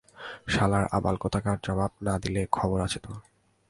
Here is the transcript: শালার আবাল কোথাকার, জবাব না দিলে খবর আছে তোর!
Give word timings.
শালার 0.47 0.85
আবাল 0.91 1.15
কোথাকার, 1.17 1.57
জবাব 1.63 1.91
না 2.03 2.13
দিলে 2.19 2.41
খবর 2.51 2.77
আছে 2.81 2.99
তোর! 2.99 3.17